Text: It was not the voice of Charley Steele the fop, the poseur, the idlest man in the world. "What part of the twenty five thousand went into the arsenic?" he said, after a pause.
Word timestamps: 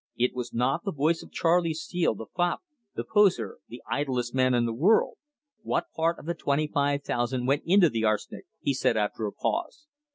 It 0.17 0.33
was 0.33 0.51
not 0.51 0.83
the 0.83 0.91
voice 0.91 1.21
of 1.21 1.31
Charley 1.31 1.75
Steele 1.75 2.15
the 2.15 2.25
fop, 2.35 2.63
the 2.95 3.03
poseur, 3.03 3.59
the 3.67 3.83
idlest 3.87 4.33
man 4.33 4.55
in 4.55 4.65
the 4.65 4.73
world. 4.73 5.17
"What 5.61 5.91
part 5.95 6.17
of 6.17 6.25
the 6.25 6.33
twenty 6.33 6.65
five 6.65 7.03
thousand 7.03 7.45
went 7.45 7.61
into 7.67 7.87
the 7.87 8.03
arsenic?" 8.05 8.47
he 8.61 8.73
said, 8.73 8.97
after 8.97 9.27
a 9.27 9.31
pause. 9.31 9.85